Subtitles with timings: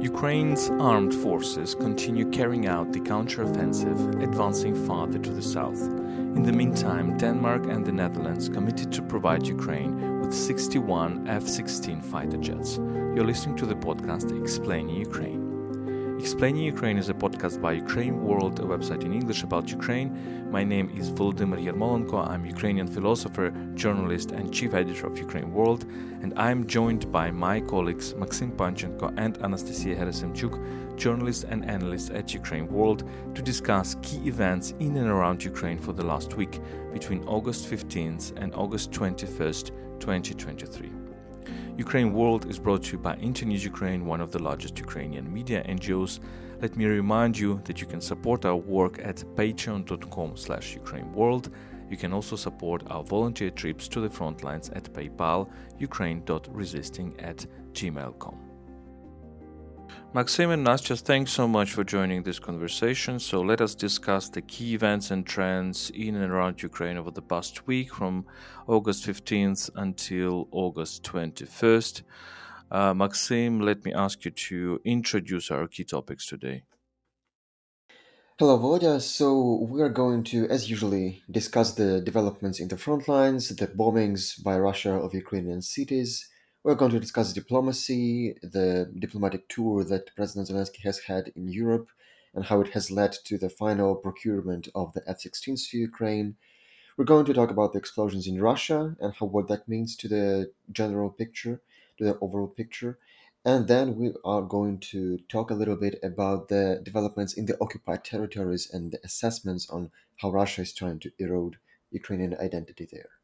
[0.00, 5.80] Ukraine's armed forces continue carrying out the counteroffensive, advancing farther to the south.
[5.80, 12.00] In the meantime, Denmark and the Netherlands committed to provide Ukraine with 61 F 16
[12.00, 12.76] fighter jets.
[12.76, 15.47] You're listening to the podcast Explaining Ukraine.
[16.18, 20.10] Explaining Ukraine is a podcast by Ukraine World, a website in English about Ukraine.
[20.50, 22.28] My name is Volodymyr Yermolenko.
[22.28, 25.84] I'm Ukrainian philosopher, journalist, and chief editor of Ukraine World,
[26.22, 30.54] and I'm joined by my colleagues Maksym Panchenko and Anastasiia Herasymchuk,
[30.96, 35.92] journalists and analysts at Ukraine World, to discuss key events in and around Ukraine for
[35.92, 36.58] the last week
[36.92, 40.97] between August 15th and August 21st, 2023.
[41.78, 45.62] Ukraine World is brought to you by Internews Ukraine, one of the largest Ukrainian media
[45.62, 46.18] NGOs.
[46.60, 51.52] Let me remind you that you can support our work at patreon.com slash ukraineworld.
[51.88, 57.46] You can also support our volunteer trips to the front lines at PayPal, ukraine.resisting at
[57.74, 58.47] gmail.com.
[60.14, 63.20] Maksym and Nastya, thanks so much for joining this conversation.
[63.20, 67.20] So let us discuss the key events and trends in and around Ukraine over the
[67.20, 68.24] past week from
[68.66, 72.02] August 15th until August 21st.
[72.70, 76.62] Uh, Maksym, let me ask you to introduce our key topics today.
[78.38, 79.02] Hello, Volodya.
[79.02, 83.66] So we are going to, as usually, discuss the developments in the front lines, the
[83.66, 86.30] bombings by Russia of Ukrainian cities,
[86.64, 91.88] we're going to discuss diplomacy, the diplomatic tour that President Zelensky has had in Europe,
[92.34, 96.36] and how it has led to the final procurement of the F 16s for Ukraine.
[96.96, 100.08] We're going to talk about the explosions in Russia and how what that means to
[100.08, 101.60] the general picture,
[101.96, 102.98] to the overall picture.
[103.44, 107.56] And then we are going to talk a little bit about the developments in the
[107.60, 111.56] occupied territories and the assessments on how Russia is trying to erode
[111.90, 113.17] Ukrainian identity there.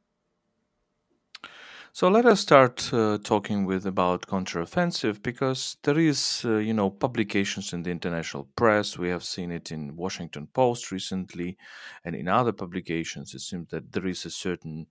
[1.96, 6.90] So let us start uh, talking with about counteroffensive because there is, uh, you know,
[6.90, 8.98] publications in the international press.
[8.98, 11.56] We have seen it in Washington Post recently,
[12.04, 13.32] and in other publications.
[13.32, 14.88] It seems that there is a certain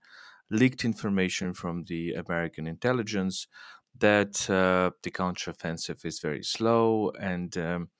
[0.50, 3.48] leaked information from the American intelligence
[3.98, 7.90] that uh, the counteroffensive is very slow and um,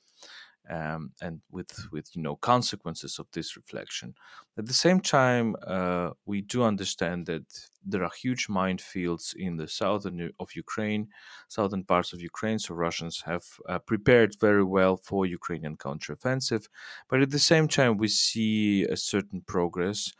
[0.70, 4.14] um, and with with you know consequences of this reflection.
[4.56, 7.44] At the same time, uh, we do understand that
[7.86, 11.08] there are huge minefields in the southern of Ukraine,
[11.48, 12.58] southern parts of Ukraine.
[12.58, 16.68] So Russians have uh, prepared very well for Ukrainian counteroffensive,
[17.08, 20.12] but at the same time, we see a certain progress.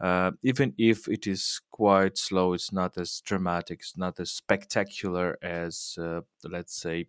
[0.00, 5.38] Uh, even if it is quite slow, it's not as dramatic, it's not as spectacular
[5.42, 7.06] as, uh, let's say,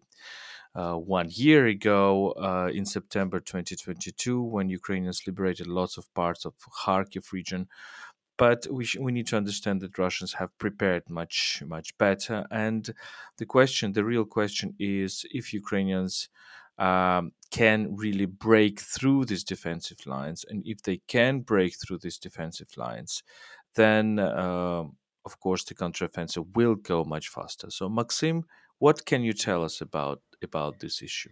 [0.76, 6.54] uh, one year ago uh, in September 2022 when Ukrainians liberated lots of parts of
[6.84, 7.68] Kharkiv region.
[8.38, 12.46] But we, sh- we need to understand that Russians have prepared much, much better.
[12.50, 12.94] And
[13.38, 16.30] the question, the real question is if Ukrainians
[16.78, 20.46] um, can really break through these defensive lines.
[20.50, 23.24] And if they can break through these defensive lines,
[23.76, 24.84] then uh,
[25.26, 27.70] of course the counteroffensive will go much faster.
[27.70, 28.44] So, Maksym,
[28.80, 31.30] what can you tell us about about this issue?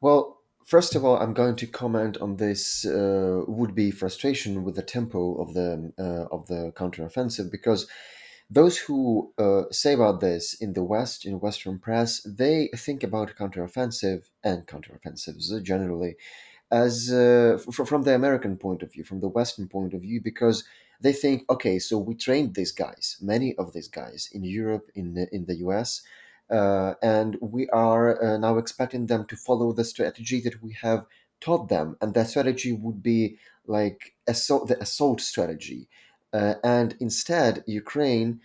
[0.00, 4.82] Well, first of all, I'm going to comment on this uh, would-be frustration with the
[4.82, 7.86] tempo of the uh, of the counteroffensive because
[8.52, 13.36] those who uh, say about this in the West, in Western press, they think about
[13.36, 16.16] counteroffensive and counteroffensives generally
[16.72, 20.20] as uh, f- from the American point of view, from the Western point of view,
[20.22, 20.64] because
[21.00, 25.26] they think, okay, so we trained these guys, many of these guys in Europe, in
[25.32, 26.02] in the US,
[26.50, 31.06] uh, and we are uh, now expecting them to follow the strategy that we have
[31.40, 35.88] taught them, and that strategy would be like assault, the assault strategy.
[36.32, 38.40] Uh, and instead, Ukraine,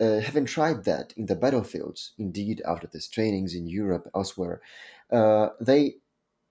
[0.00, 4.60] uh, having tried that in the battlefields, indeed, after these trainings in Europe, elsewhere,
[5.12, 5.96] uh, they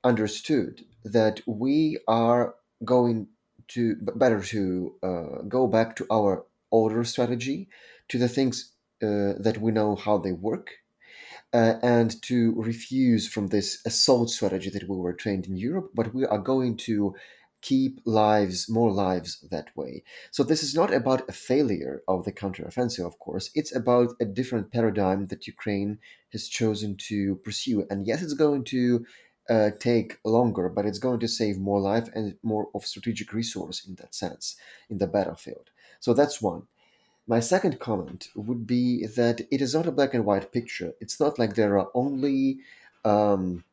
[0.03, 2.56] understood that we are
[2.86, 3.28] going
[3.68, 7.68] to better to uh, go back to our older strategy,
[8.08, 10.72] to the things that we know how they work,
[11.53, 16.13] uh, and to refuse from this assault strategy that we were trained in Europe, but
[16.13, 17.16] we are going to
[17.61, 20.03] keep lives, more lives that way.
[20.31, 23.49] So this is not about a failure of the counteroffensive, of course.
[23.53, 25.99] It's about a different paradigm that Ukraine
[26.31, 27.85] has chosen to pursue.
[27.90, 29.05] And yes, it's going to
[29.49, 33.85] uh, take longer, but it's going to save more life and more of strategic resource
[33.85, 34.55] in that sense
[34.90, 35.72] in the battlefield.
[35.99, 36.67] So that's one.
[37.29, 40.93] My second comment would be that it is not a black and white picture.
[40.99, 42.58] It's not like there are only
[43.05, 43.64] um,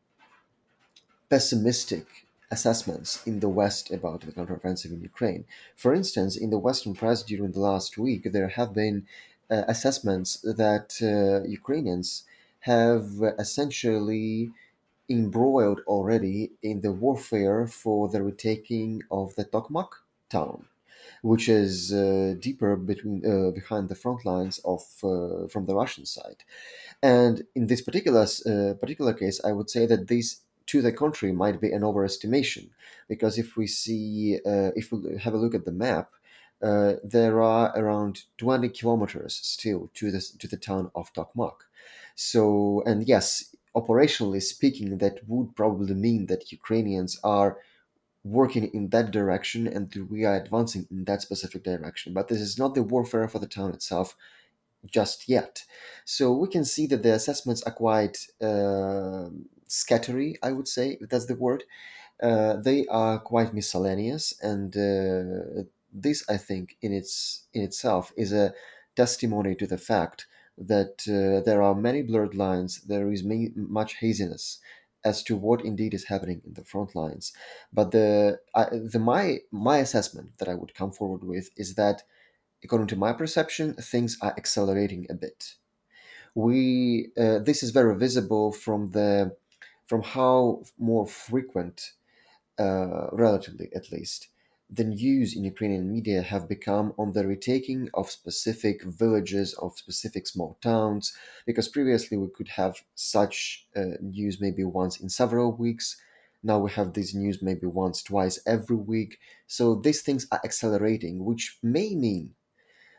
[1.31, 2.07] pessimistic
[2.51, 5.47] assessments in the West about the counteroffensive in Ukraine.
[5.75, 9.07] For instance, in the Western press during the last week, there have been
[9.51, 12.25] uh, assessments that uh, Ukrainians
[12.73, 13.07] have
[13.39, 14.51] essentially
[15.09, 19.93] embroiled already in the warfare for the retaking of the Tokmak
[20.29, 20.67] town,
[21.23, 26.07] which is uh, deeper between uh, behind the front lines of uh, from the Russian
[26.07, 26.45] side.
[27.03, 28.27] And in this particular
[28.81, 32.71] particular case, I would say that this to the contrary might be an overestimation
[33.09, 36.11] because if we see uh, if we have a look at the map.
[36.63, 41.57] Uh, there are around 20 kilometers still to the, to the town of Tokmak.
[42.15, 47.59] So, and yes, operationally speaking, that would probably mean that Ukrainians are
[48.27, 52.13] working in that direction and we are advancing in that specific direction.
[52.13, 54.17] But this is not the warfare for the town itself
[54.87, 55.65] just yet.
[56.05, 59.31] So we can see that the assessments are quite uh,
[59.69, 61.65] scattery, I would say, if that's the word.
[62.23, 68.33] Uh, they are quite miscellaneous, and uh, this, I think, in its in itself, is
[68.33, 68.55] a
[68.97, 70.27] testimony to the fact
[70.59, 72.81] that uh, there are many blurred lines.
[72.83, 74.61] There is ma- much haziness
[75.11, 77.33] as to what indeed is happening in the front lines.
[77.73, 78.65] But the I,
[78.95, 82.03] the my my assessment that I would come forward with is that,
[82.65, 85.41] according to my perception, things are accelerating a bit.
[86.35, 89.11] We uh, this is very visible from the
[89.91, 91.79] from how more frequent
[92.59, 94.29] uh, relatively at least,
[94.69, 100.27] the news in Ukrainian media have become on the retaking of specific villages, of specific
[100.27, 101.17] small towns,
[101.47, 105.97] because previously we could have such uh, news maybe once in several weeks.
[106.43, 109.19] Now we have this news maybe once, twice every week.
[109.47, 112.35] So these things are accelerating, which may mean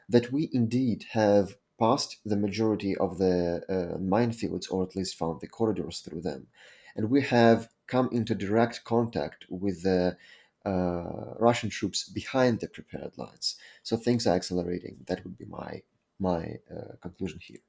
[0.08, 5.42] that we indeed have passed the majority of the uh, minefields, or at least found
[5.42, 6.48] the corridors through them.
[6.96, 10.18] And we have come into direct contact with the
[10.68, 13.56] uh, Russian troops behind the prepared lines.
[13.84, 14.96] So things are accelerating.
[15.08, 15.72] That would be my
[16.20, 16.42] my
[16.76, 17.64] uh, conclusion here.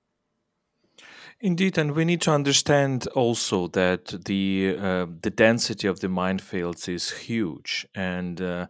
[1.41, 6.89] Indeed, and we need to understand also that the uh, the density of the minefields
[6.89, 8.67] is huge, and uh,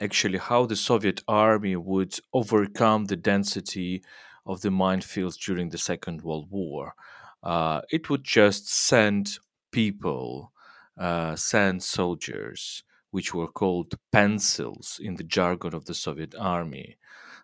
[0.00, 4.02] actually how the Soviet army would overcome the density
[4.46, 6.94] of the minefields during the Second World War.
[7.42, 9.38] Uh, it would just send
[9.70, 10.52] people,
[10.98, 16.96] uh, send soldiers, which were called pencils in the jargon of the Soviet army.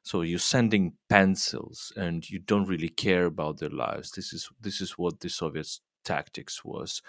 [0.02, 4.10] So you're sending pencils, and you don't really care about their lives.
[4.12, 7.00] This is this is what the Soviets tactics was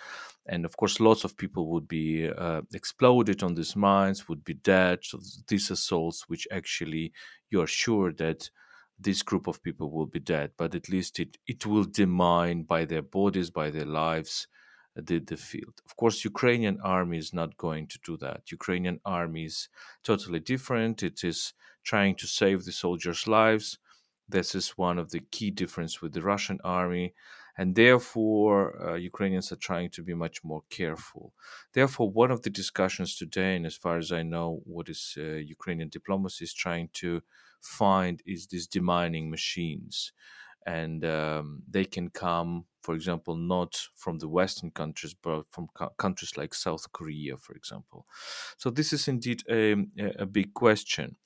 [0.45, 4.53] and of course lots of people would be uh, exploded on these mines would be
[4.53, 7.11] dead so these assaults which actually
[7.49, 8.49] you're sure that
[8.99, 12.85] this group of people will be dead but at least it, it will demine by
[12.85, 14.47] their bodies by their lives
[14.95, 15.81] the, the field.
[15.85, 18.51] Of course, Ukrainian army is not going to do that.
[18.51, 19.69] Ukrainian army is
[20.03, 21.03] totally different.
[21.03, 21.53] It is
[21.83, 23.79] trying to save the soldiers' lives.
[24.29, 27.13] This is one of the key difference with the Russian army,
[27.57, 31.33] and therefore uh, Ukrainians are trying to be much more careful.
[31.73, 35.23] Therefore, one of the discussions today, and as far as I know, what is uh,
[35.57, 37.21] Ukrainian diplomacy is trying to
[37.61, 40.13] find is these demining machines
[40.65, 45.93] and um, they can come, for example, not from the Western countries, but from co-
[45.97, 48.05] countries like South Korea, for example.
[48.57, 49.75] So this is indeed a,
[50.19, 51.17] a big question.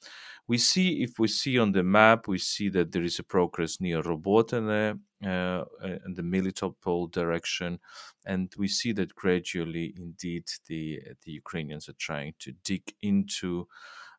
[0.47, 3.81] We see, if we see on the map, we see that there is a progress
[3.81, 5.65] near Robotyne uh,
[6.05, 7.79] in the Melitopol direction,
[8.25, 13.67] and we see that gradually, indeed, the the Ukrainians are trying to dig into,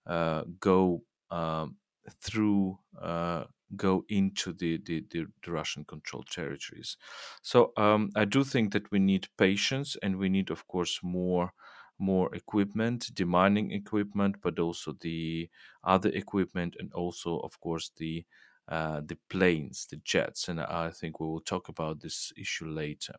[0.06, 1.76] uh, go um,
[2.20, 2.78] through.
[3.00, 3.44] Uh,
[3.76, 6.96] go into the, the, the, the Russian controlled territories.
[7.42, 11.52] So um, I do think that we need patience and we need, of course, more
[11.98, 15.50] more equipment, demining equipment, but also the
[15.82, 18.24] other equipment, and also, of course, the
[18.68, 23.14] uh, the planes, the jets, and I think we will talk about this issue later.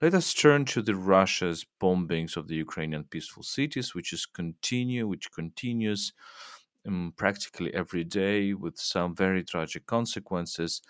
[0.00, 5.06] Let us turn to the Russia's bombings of the Ukrainian peaceful cities, which is continue,
[5.08, 6.12] which continues
[6.86, 10.82] um, practically every day with some very tragic consequences.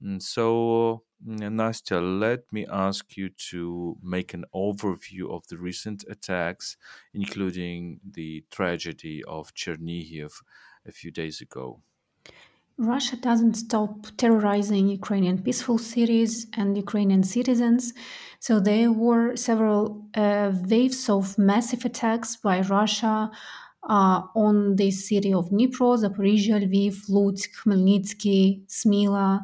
[0.00, 6.04] And so, mm, Nastya, let me ask you to make an overview of the recent
[6.08, 6.76] attacks,
[7.12, 10.32] including the tragedy of Chernihiv
[10.86, 11.82] a few days ago.
[12.78, 17.92] Russia doesn't stop terrorizing Ukrainian peaceful cities and Ukrainian citizens.
[18.38, 23.32] So there were several uh, waves of massive attacks by Russia
[23.88, 29.40] uh, on the city of Dnipro, Zaporizhia, Lviv, Lutsk, Khmelnytsky, Smila.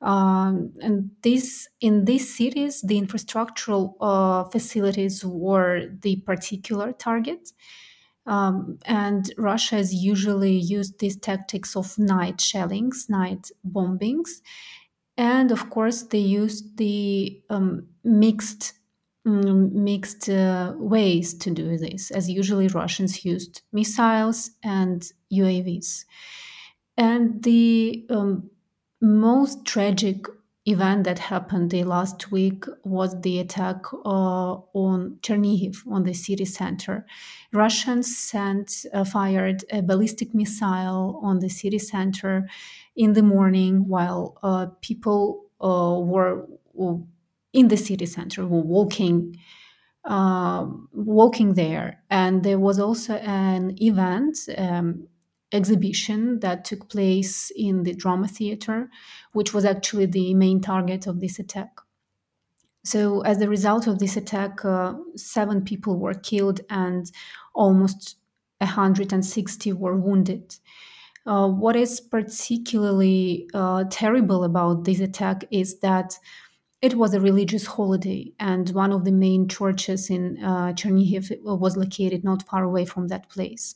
[0.00, 7.50] Um, and this in these cities, the infrastructural uh, facilities were the particular target.
[8.26, 14.28] Um, and Russia has usually used these tactics of night shellings, night bombings.
[15.16, 18.74] And of course, they used the um, mixed
[19.28, 26.04] mm, mixed uh, ways to do this, as usually Russians used missiles and UAVs.
[26.96, 28.50] And the um,
[29.00, 30.26] most tragic
[30.66, 36.44] event that happened the last week was the attack uh, on Chernihiv, on the city
[36.44, 37.06] center.
[37.52, 42.48] Russians sent uh, fired a ballistic missile on the city center
[42.96, 46.98] in the morning while uh, people uh, were, were
[47.58, 49.36] in the city center, were walking
[50.04, 52.02] uh, walking there.
[52.08, 55.08] And there was also an event, um,
[55.52, 58.90] exhibition that took place in the drama theater,
[59.32, 61.70] which was actually the main target of this attack.
[62.84, 67.10] So, as a result of this attack, uh, seven people were killed and
[67.54, 68.16] almost
[68.58, 70.56] 160 were wounded.
[71.26, 76.14] Uh, what is particularly uh, terrible about this attack is that
[76.80, 81.76] it was a religious holiday, and one of the main churches in uh, Chernihiv was
[81.76, 83.74] located not far away from that place.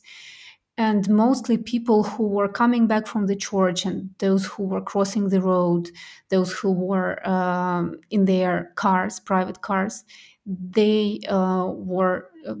[0.75, 5.29] And mostly people who were coming back from the church and those who were crossing
[5.29, 5.91] the road,
[6.29, 10.03] those who were um, in their cars, private cars,
[10.45, 12.55] they uh, were uh,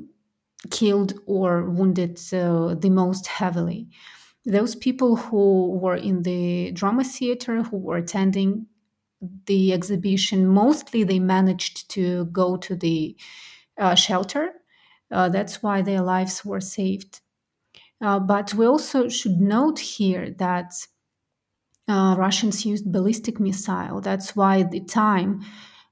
[0.69, 3.87] killed or wounded uh, the most heavily.
[4.45, 8.67] Those people who were in the drama theater, who were attending
[9.45, 13.15] the exhibition, mostly they managed to go to the
[13.77, 14.53] uh, shelter.
[15.11, 17.21] Uh, that's why their lives were saved.
[18.01, 20.73] Uh, but we also should note here that
[21.87, 24.01] uh, Russians used ballistic missile.
[24.01, 25.41] That's why at the time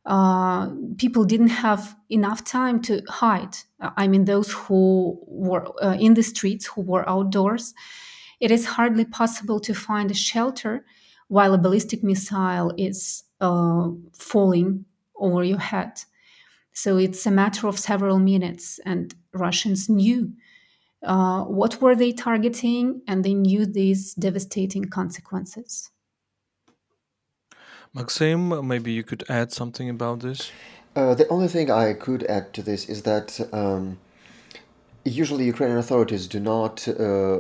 [0.06, 3.56] uh, people didn't have enough time to hide.
[3.80, 7.74] I mean, those who were uh, in the streets, who were outdoors,
[8.40, 10.86] it is hardly possible to find a shelter
[11.32, 14.84] while a ballistic missile is uh, falling
[15.16, 15.94] over your head.
[16.74, 20.34] So it's a matter of several minutes, and Russians knew
[21.04, 25.90] uh, what were they targeting, and they knew these devastating consequences.
[27.96, 30.52] Maksym, maybe you could add something about this.
[30.98, 33.98] Uh, the only thing I could add to this is that um,
[35.06, 37.40] usually Ukrainian authorities do not uh,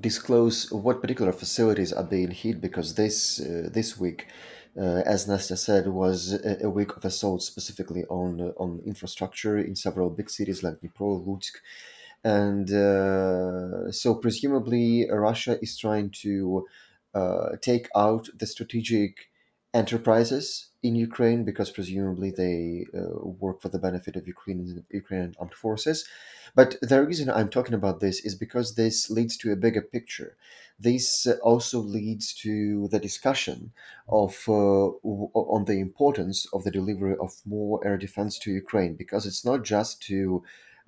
[0.00, 4.26] disclose what particular facilities are being hit because this uh, this week,
[4.76, 9.58] uh, as Nastya said, was a, a, week of assaults specifically on uh, on infrastructure
[9.58, 11.56] in several big cities like Dnipro, Lutsk,
[12.24, 16.66] and uh, so presumably Russia is trying to
[17.14, 19.30] uh, take out the strategic
[19.74, 25.54] enterprises in Ukraine because presumably they uh, work for the benefit of Ukrainian Ukrainian armed
[25.54, 26.06] forces.
[26.54, 30.36] But the reason I'm talking about this is because this leads to a bigger picture.
[30.78, 33.72] This also leads to the discussion
[34.08, 39.26] of uh, on the importance of the delivery of more air defense to Ukraine because
[39.26, 40.42] it's not just to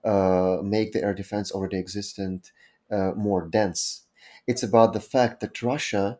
[0.05, 2.53] uh, make the air defense already existent
[2.91, 4.07] uh, more dense.
[4.47, 6.19] It's about the fact that Russia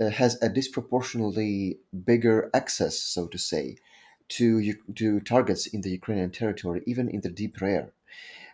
[0.00, 3.76] uh, has a disproportionately bigger access, so to say,
[4.28, 7.92] to to targets in the Ukrainian territory, even in the deep air.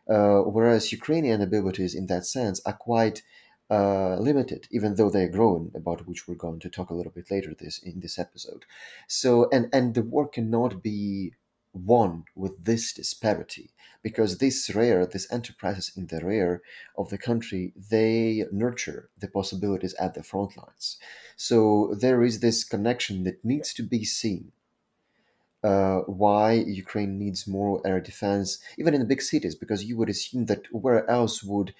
[0.09, 3.23] Uh, whereas Ukrainian abilities in that sense are quite
[3.71, 7.31] uh, limited, even though they're growing, about which we're going to talk a little bit
[7.31, 8.65] later this in this episode.
[9.09, 11.33] So, and and the war cannot be
[11.73, 13.71] won with this disparity
[14.03, 16.63] because this rare, these enterprises in the rear
[16.97, 20.99] of the country, they nurture the possibilities at the front lines.
[21.37, 24.53] So there is this connection that needs to be seen
[25.65, 30.11] uh, why Ukraine needs more air defense, even in the big cities, because you would
[30.11, 31.75] assume that where else would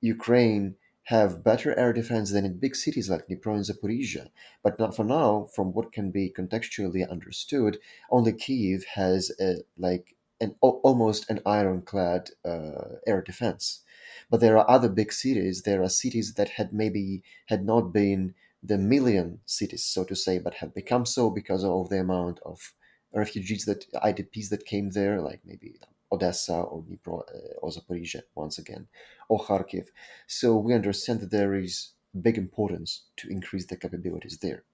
[0.00, 0.76] Ukraine
[1.08, 4.28] have better air defense than in big cities like Dnipro and Zaporizhia.
[4.62, 7.78] But not for now, from what can be contextually understood,
[8.10, 13.82] only Kiev has a, like an almost an ironclad uh, air defense.
[14.30, 15.62] But there are other big cities.
[15.62, 20.38] There are cities that had maybe had not been the million cities, so to say,
[20.38, 22.72] but have become so because of the amount of
[23.14, 25.76] refugees that IDPs that came there, like maybe
[26.12, 28.86] Odessa or Dnipro uh, or Zaporizhia once again,
[29.28, 29.88] or Kharkiv.
[30.26, 34.64] So we understand that there is big importance to increase the capabilities there.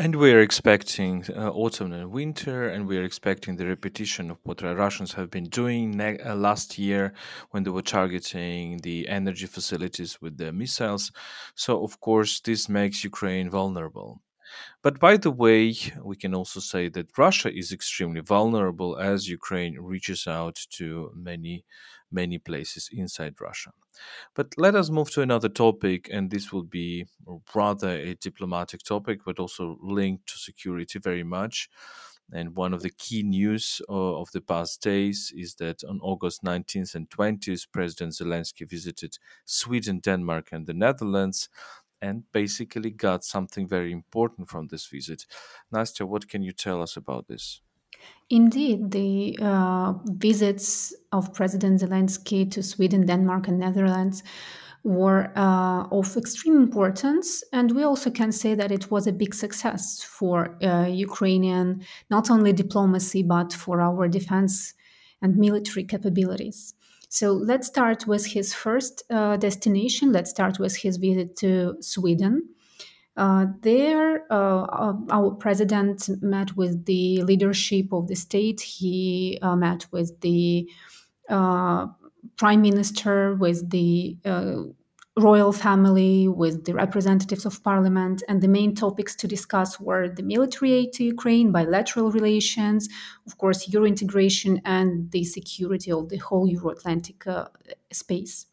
[0.00, 4.76] And we're expecting uh, autumn and winter, and we're expecting the repetition of what the
[4.76, 7.12] Russians have been doing ne- uh, last year
[7.50, 11.10] when they were targeting the energy facilities with their missiles.
[11.56, 14.22] So, of course, this makes Ukraine vulnerable.
[14.82, 19.78] But by the way, we can also say that Russia is extremely vulnerable as Ukraine
[19.80, 21.64] reaches out to many,
[22.10, 23.72] many places inside Russia.
[24.34, 27.06] But let us move to another topic, and this will be
[27.54, 31.68] rather a diplomatic topic, but also linked to security very much.
[32.30, 36.44] And one of the key news uh, of the past days is that on August
[36.44, 41.48] 19th and 20th, President Zelensky visited Sweden, Denmark, and the Netherlands
[42.00, 45.26] and basically got something very important from this visit.
[45.72, 47.60] Nastya, what can you tell us about this?
[48.30, 54.22] Indeed, the uh, visits of President Zelensky to Sweden, Denmark, and Netherlands
[54.84, 57.42] were uh, of extreme importance.
[57.52, 62.30] And we also can say that it was a big success for uh, Ukrainian, not
[62.30, 64.74] only diplomacy, but for our defense
[65.20, 66.74] and military capabilities.
[67.08, 70.12] So let's start with his first uh, destination.
[70.12, 72.48] Let's start with his visit to Sweden.
[73.16, 78.60] Uh, there, uh, uh, our president met with the leadership of the state.
[78.60, 80.70] He uh, met with the
[81.28, 81.88] uh,
[82.36, 84.16] prime minister, with the
[85.20, 88.22] royal family, with the representatives of parliament.
[88.28, 92.88] And the main topics to discuss were the military aid to Ukraine, bilateral relations,
[93.26, 97.24] of course, Euro integration, and the security of the whole Euro Atlantic
[97.92, 98.46] space.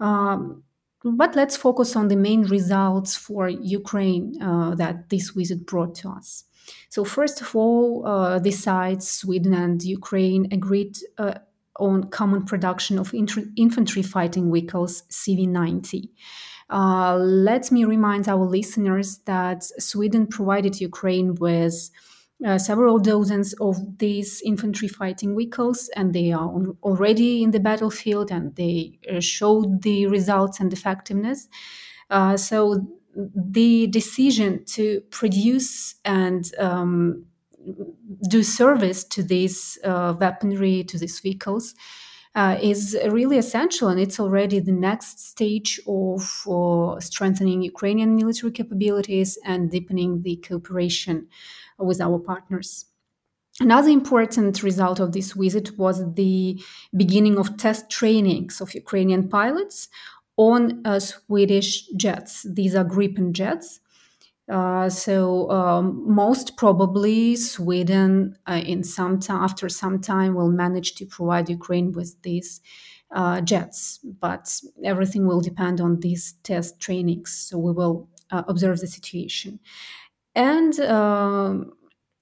[0.00, 0.62] Um,
[1.04, 6.08] but let's focus on the main results for Ukraine uh, that this visit brought to
[6.08, 6.44] us.
[6.90, 11.34] So, first of all, uh, the sides, Sweden and Ukraine, agreed uh,
[11.78, 16.10] on common production of infantry fighting vehicles CV 90.
[16.70, 21.90] Uh, let me remind our listeners that Sweden provided Ukraine with
[22.46, 27.58] uh, several dozens of these infantry fighting vehicles, and they are on, already in the
[27.60, 31.48] battlefield and they uh, showed the results and effectiveness.
[32.10, 32.86] Uh, so
[33.34, 37.24] the decision to produce and um,
[38.28, 41.74] do service to these uh, weaponry, to these vehicles,
[42.34, 48.52] uh, is really essential, and it's already the next stage of uh, strengthening Ukrainian military
[48.52, 51.26] capabilities and deepening the cooperation
[51.78, 52.86] with our partners.
[53.60, 56.62] Another important result of this visit was the
[56.96, 59.88] beginning of test trainings of Ukrainian pilots
[60.36, 62.46] on uh, Swedish jets.
[62.48, 63.80] These are Gripen jets.
[64.48, 70.94] Uh, so um, most probably Sweden, uh, in some time after some time, will manage
[70.94, 72.60] to provide Ukraine with these
[73.14, 74.00] uh, jets.
[74.20, 77.30] But everything will depend on these test trainings.
[77.32, 79.60] So we will uh, observe the situation.
[80.34, 81.72] And um,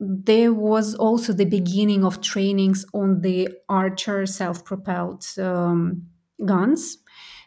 [0.00, 6.06] there was also the beginning of trainings on the Archer self propelled um,
[6.44, 6.98] guns.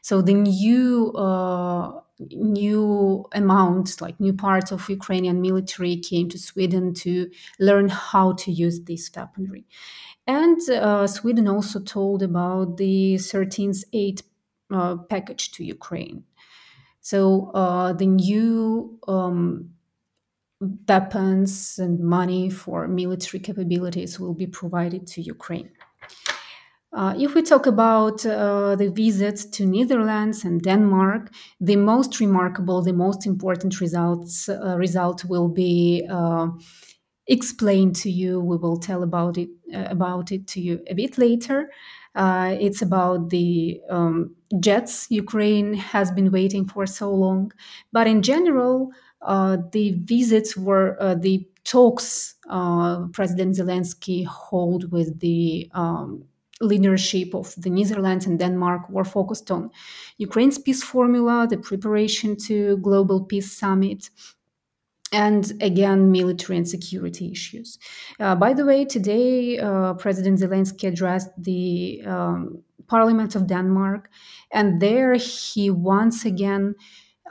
[0.01, 6.93] So the new uh, new amounts, like new parts of Ukrainian military, came to Sweden
[6.95, 9.65] to learn how to use this weaponry.
[10.27, 14.21] And uh, Sweden also told about the 13th aid
[14.71, 16.23] uh, package to Ukraine.
[17.01, 19.71] So uh, the new um,
[20.87, 25.71] weapons and money for military capabilities will be provided to Ukraine.
[26.91, 32.81] Uh, if we talk about uh, the visits to Netherlands and Denmark, the most remarkable,
[32.81, 36.47] the most important results uh, result will be uh,
[37.27, 38.39] explained to you.
[38.39, 41.69] We will tell about it uh, about it to you a bit later.
[42.15, 47.51] Uh, it's about the um, jets Ukraine has been waiting for so long,
[47.91, 48.89] but in general,
[49.71, 52.33] the visits were the talks
[53.13, 56.23] President Zelensky held with the um,
[56.61, 59.71] leadership of the Netherlands and Denmark were focused on
[60.17, 64.09] Ukraine's peace formula, the preparation to global peace summit,
[65.11, 67.79] and again military and security issues.
[68.19, 74.09] Uh, by the way, today uh, President Zelensky addressed the um, Parliament of Denmark,
[74.51, 76.75] and there he once again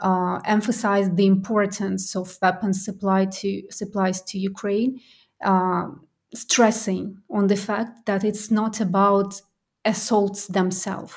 [0.01, 5.01] uh, emphasized the importance of weapons supply to supplies to Ukraine,
[5.43, 5.87] uh,
[6.33, 9.41] stressing on the fact that it's not about
[9.85, 11.13] assaults themselves.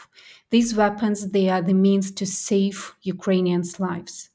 [0.50, 4.30] These weapons they are the means to save Ukrainians' lives.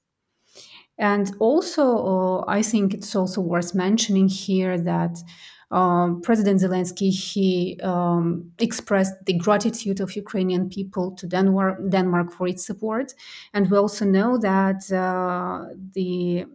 [0.97, 5.19] And also, uh, I think it's also worth mentioning here that
[5.69, 12.47] um, President Zelensky he um, expressed the gratitude of Ukrainian people to Denmark, Denmark for
[12.47, 13.13] its support,
[13.53, 16.45] and we also know that uh, the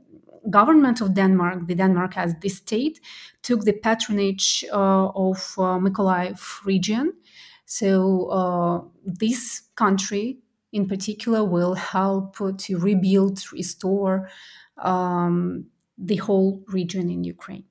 [0.51, 3.01] government of Denmark, the Denmark as the state,
[3.43, 7.13] took the patronage uh, of uh, Mykolaiv region.
[7.65, 10.39] So uh, this country,
[10.73, 14.29] in particular, will help to rebuild, restore
[14.79, 17.65] um, the whole region in Ukraine.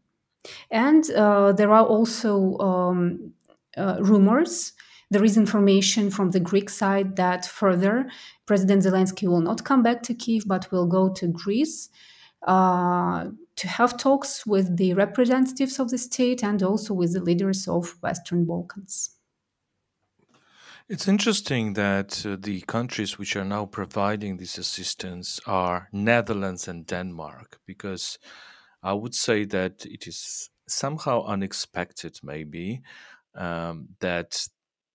[0.71, 3.33] And uh, there are also um,
[3.77, 4.73] uh, rumors.
[5.11, 8.09] There is information from the Greek side that further
[8.45, 11.89] President Zelensky will not come back to Kiev but will go to Greece
[12.47, 17.67] uh, to have talks with the representatives of the state and also with the leaders
[17.67, 19.17] of Western Balkans.
[20.89, 26.85] It's interesting that uh, the countries which are now providing this assistance are Netherlands and
[26.85, 28.19] Denmark, because
[28.83, 32.81] I would say that it is somehow unexpected, maybe,
[33.35, 34.47] um, that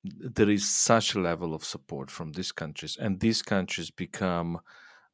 [0.04, 4.60] there is such a level of support from these countries, and these countries become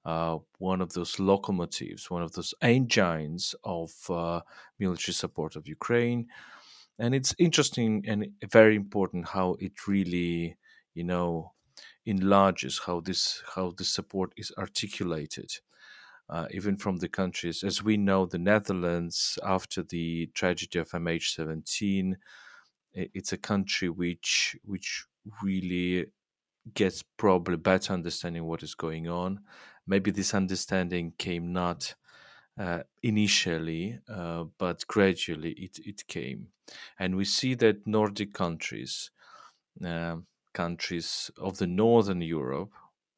[0.04, 4.40] uh, one of those locomotives, one of those engines of uh,
[4.78, 6.28] military support of Ukraine.
[6.98, 10.56] And it's interesting and very important how it really,
[10.94, 11.52] you know,
[12.04, 15.50] enlarges how this how this support is articulated.
[16.28, 22.14] Uh, even from the countries, as we know, the Netherlands after the tragedy of MH17,
[22.94, 25.06] it's a country which which
[25.42, 26.06] really
[26.74, 29.40] gets probably better understanding what is going on.
[29.86, 31.94] Maybe this understanding came not
[32.58, 36.48] uh, initially, uh, but gradually it, it came.
[36.98, 39.10] And we see that Nordic countries,
[39.84, 40.16] uh,
[40.54, 42.70] countries of the Northern Europe,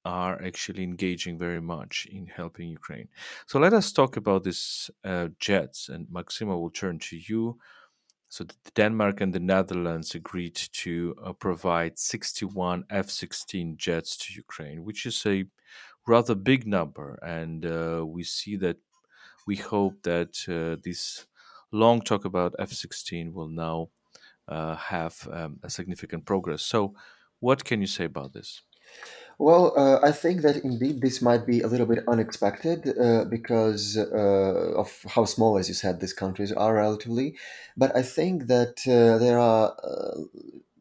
[0.06, 3.08] are actually engaging very much in helping Ukraine.
[3.46, 7.58] So let us talk about these uh, jets, and Maxima will turn to you
[8.34, 15.06] so Denmark and the Netherlands agreed to uh, provide 61 F-16 jets to Ukraine, which
[15.06, 15.44] is a
[16.06, 18.78] rather big number, and uh, we see that
[19.46, 21.26] we hope that uh, this
[21.72, 23.90] long talk about F-16 will now
[24.48, 26.62] uh, have um, a significant progress.
[26.62, 26.94] So,
[27.40, 28.62] what can you say about this?
[29.38, 33.96] Well, uh, I think that indeed this might be a little bit unexpected uh, because
[33.96, 37.36] uh, of how small, as you said, these countries are relatively.
[37.76, 40.20] But I think that uh, there are uh,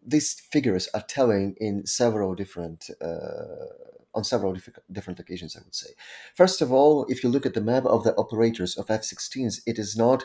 [0.05, 3.67] these figures are telling in several different uh,
[4.15, 5.55] on several different different occasions.
[5.55, 5.91] I would say.
[6.35, 9.79] First of all, if you look at the map of the operators of F-16s, it
[9.79, 10.23] is not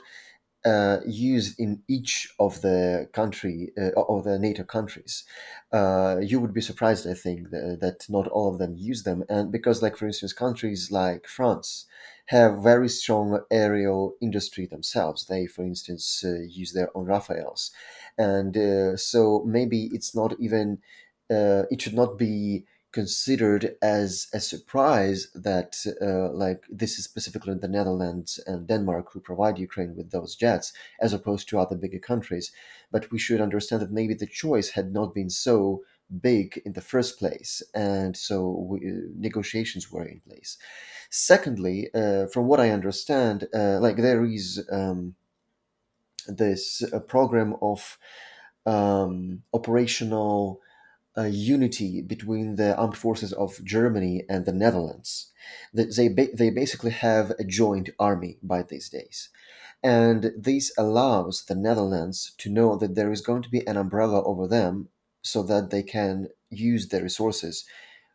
[0.65, 5.25] uh, used in each of the country uh, of the NATO countries.
[5.73, 9.25] Uh, you would be surprised, I think, that, that, not all of them use them,
[9.29, 11.87] and because, like for instance, countries like France
[12.27, 15.27] have very strong aerial industry themselves.
[15.27, 17.71] They, for instance, uh, use their own Rafales,
[18.17, 20.79] and uh, so maybe it's not even
[21.31, 27.55] uh, it should not be considered as a surprise that uh, like this is specifically
[27.55, 31.99] the Netherlands and Denmark who provide Ukraine with those jets as opposed to other bigger
[31.99, 32.51] countries.
[32.91, 35.83] But we should understand that maybe the choice had not been so
[36.23, 40.57] big in the first place and so we, uh, negotiations were in place.
[41.11, 45.15] Secondly uh, from what I understand uh, like there is um,
[46.27, 47.99] this uh, program of
[48.65, 50.63] um, operational
[51.25, 55.33] unity between the armed forces of Germany and the Netherlands.
[55.73, 59.31] They, they basically have a joint army by these days.
[59.83, 64.23] And this allows the Netherlands to know that there is going to be an umbrella
[64.25, 64.89] over them
[65.23, 67.65] so that they can use their resources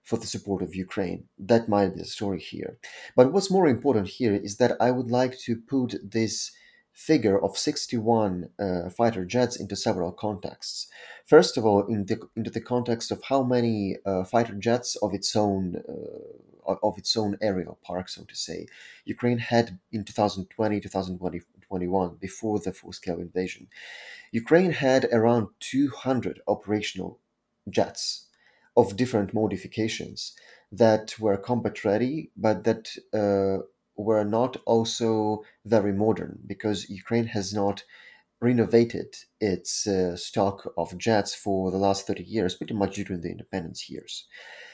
[0.04, 1.26] for the support of Ukraine.
[1.40, 2.78] That might be the story here.
[3.16, 6.52] But what's more important here is that I would like to put this
[6.94, 10.88] figure of 61 uh, fighter jets into several contexts.
[11.26, 15.14] First of all, in the, into the context of how many uh, fighter jets of
[15.14, 18.68] its own uh, of its own aerial park, so to say,
[19.04, 23.68] Ukraine had in 2020, 2021, before the full-scale invasion.
[24.32, 27.20] Ukraine had around 200 operational
[27.70, 28.28] jets
[28.76, 30.34] of different modifications
[30.72, 33.64] that were combat ready, but that uh,
[33.96, 37.84] were not also very modern because Ukraine has not
[38.42, 43.32] renovated its uh, stock of jets for the last 30 years, pretty much during the
[43.32, 44.28] independence years.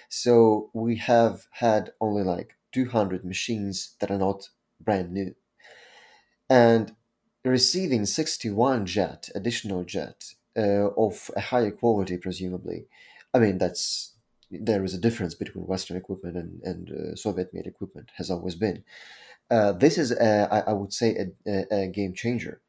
[0.09, 5.35] So we have had only like 200 machines that are not brand new.
[6.49, 6.95] And
[7.45, 12.87] receiving 61 jet, additional jet, uh, of a higher quality, presumably,
[13.33, 14.15] I mean, that's
[14.51, 18.55] there is a difference between Western equipment and, and uh, Soviet made equipment, has always
[18.55, 18.83] been.
[19.49, 22.61] Uh, this is, a, I, I would say, a, a game changer.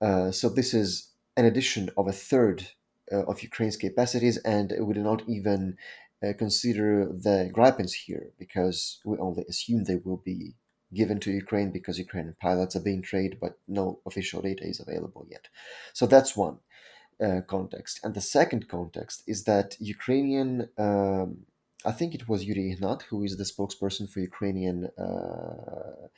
[0.00, 2.68] Uh, so, this is an addition of a third
[3.12, 5.76] uh, of Ukraine's capacities, and we do not even
[6.24, 10.54] uh, consider the Gripens here because we only assume they will be
[10.94, 15.26] given to Ukraine because Ukrainian pilots are being trained, but no official data is available
[15.30, 15.48] yet.
[15.92, 16.58] So, that's one
[17.22, 18.00] uh, context.
[18.02, 21.46] And the second context is that Ukrainian, um,
[21.84, 26.08] I think it was Yuri Ignat, who is the spokesperson for Ukrainian uh,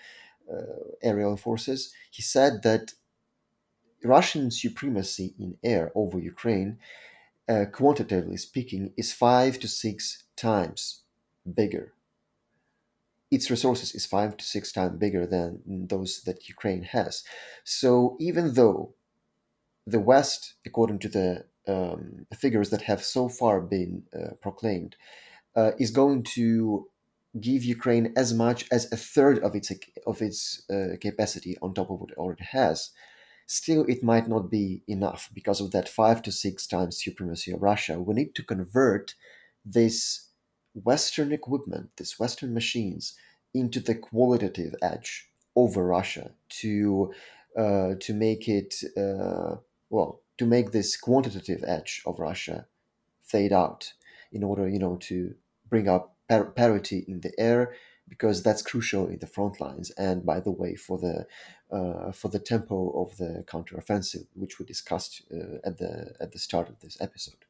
[0.52, 2.94] uh, aerial forces, he said that
[4.04, 6.78] Russian supremacy in air over Ukraine,
[7.48, 11.02] uh, quantitatively speaking, is five to six times
[11.60, 11.92] bigger
[13.30, 17.24] its resources is five to six times bigger than those that Ukraine has.
[17.64, 18.94] So even though
[19.88, 24.96] the West, according to the um, figures that have so far been uh, proclaimed,
[25.56, 26.88] uh, is going to
[27.40, 29.70] give Ukraine as much as a third of its
[30.06, 32.90] of its uh, capacity on top of what it already has,
[33.46, 37.62] still it might not be enough because of that five to six times supremacy of
[37.62, 38.00] Russia.
[38.00, 39.14] We need to convert
[39.64, 40.28] this
[40.74, 43.14] Western equipment, these Western machines,
[43.54, 47.12] into the qualitative edge over Russia to
[47.56, 49.56] uh, to make it uh,
[49.90, 52.66] well to make this quantitative edge of Russia
[53.22, 53.92] fade out
[54.32, 55.34] in order you know to
[55.68, 57.74] bring up par- parity in the air
[58.08, 59.90] because that's crucial in the front lines.
[59.92, 61.26] And by the way for the
[61.70, 66.38] uh, for the tempo of the counteroffensive which we discussed uh, at the at the
[66.38, 67.44] start of this episode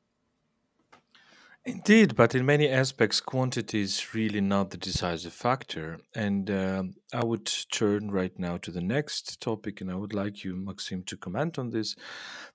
[1.64, 5.98] Indeed, but in many aspects, quantity is really not the decisive factor.
[6.14, 10.44] And uh, I would turn right now to the next topic, and I would like
[10.44, 11.94] you, Maksym, to comment on this.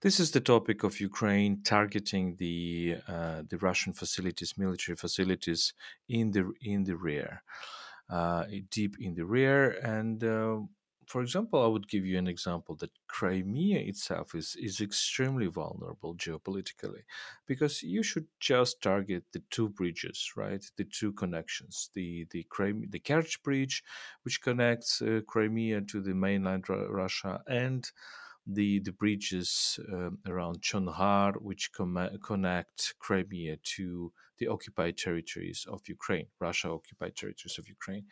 [0.02, 5.74] This is the topic of Ukraine targeting the uh, the Russian facilities, military facilities
[6.10, 7.44] in the in the rear,
[8.10, 10.60] uh, deep in the rear, and uh,
[11.08, 16.16] for example, I would give you an example that Crimea itself is, is extremely vulnerable
[16.16, 17.04] geopolitically
[17.46, 20.64] because you should just target the two bridges, right?
[20.78, 23.84] The two connections, the the Crimea, the Kerch bridge,
[24.24, 27.90] which connects uh, Crimea to the mainland Russia, and
[28.46, 35.88] the the bridges um, around Chonhar, which com- connect Crimea to the occupied territories of
[35.88, 38.06] Ukraine, Russia occupied territories of Ukraine,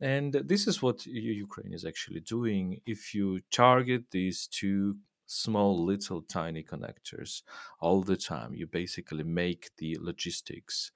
[0.00, 2.80] and this is what Ukraine is actually doing.
[2.86, 7.42] If you target these two small, little, tiny connectors
[7.80, 10.92] all the time, you basically make the logistics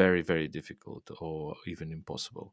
[0.00, 2.52] very, very difficult or even impossible.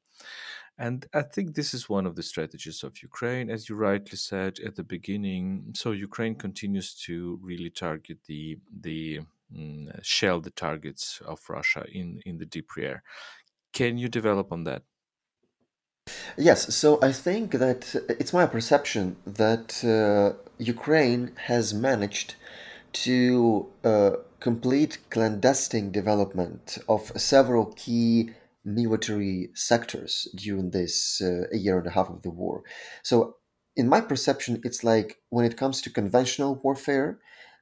[0.77, 4.53] And I think this is one of the strategies of Ukraine, as you rightly said
[4.67, 5.45] at the beginning.
[5.73, 9.21] So Ukraine continues to really target the the
[9.55, 13.03] mm, shell the targets of Russia in in the deep rear.
[13.73, 14.83] Can you develop on that?
[16.37, 17.81] Yes, so I think that
[18.21, 19.05] it's my perception
[19.43, 22.35] that uh, Ukraine has managed
[22.93, 23.67] to
[24.39, 28.31] complete clandestine development of several key
[28.65, 32.63] military sectors during this uh, a year and a half of the war.
[33.03, 33.37] So,
[33.75, 37.19] in my perception, it's like when it comes to conventional warfare,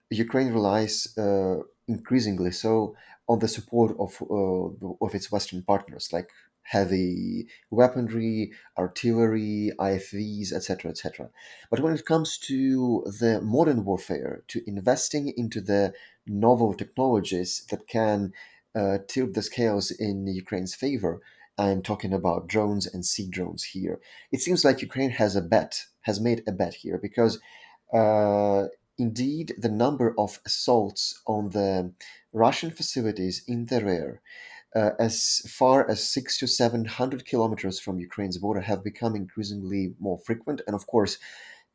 [0.10, 2.96] Ukraine relies uh, increasingly so
[3.28, 6.30] on the support of uh, of its Western partners, like
[6.70, 11.30] heavy weaponry, artillery, IFVs, etc., etc.
[11.72, 15.94] But when it comes to the modern warfare, to investing into the
[16.28, 18.34] novel technologies that can
[18.76, 21.22] uh, tilt the scales in Ukraine's favor,
[21.58, 24.00] I'm talking about drones and sea drones here.
[24.32, 27.40] It seems like Ukraine has a bet, has made a bet here, because
[27.94, 28.66] uh,
[29.00, 31.94] indeed the number of assaults on the
[32.32, 34.22] Russian facilities in the rear
[34.76, 39.94] uh, as far as six to seven hundred kilometers from Ukraine's border have become increasingly
[40.00, 40.62] more frequent.
[40.68, 41.18] And of course,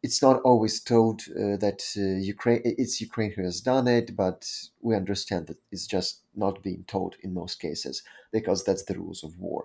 [0.02, 4.46] it's not always told uh, that uh, Ukraine it's Ukraine who has done it, but
[4.82, 9.24] we understand that it's just not being told in most cases because that's the rules
[9.24, 9.64] of war,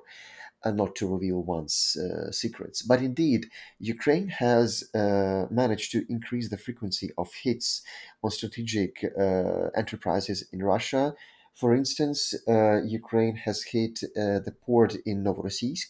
[0.64, 2.82] and not to reveal one's uh, secrets.
[2.82, 3.42] But indeed,
[3.80, 7.82] Ukraine has uh, managed to increase the frequency of hits
[8.24, 11.16] on strategic uh, enterprises in Russia
[11.60, 15.90] for instance, uh, Ukraine has hit uh, the port in Novorossiysk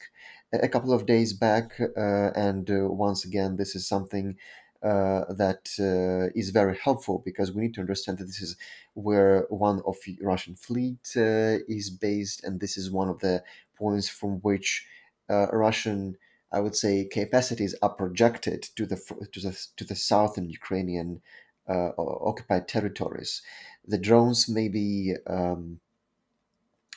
[0.52, 4.36] a couple of days back, uh, and uh, once again, this is something
[4.82, 8.58] uh, that uh, is very helpful because we need to understand that this is
[8.96, 13.44] where one of the Russian fleet is based, and this is one of the
[13.78, 14.88] points from which
[15.30, 16.18] Russian
[16.52, 18.98] I would say capacities are projected to the
[19.34, 21.22] to the to the southern Ukrainian
[21.70, 23.44] uh, occupied territories.
[23.90, 25.80] The drones may be um,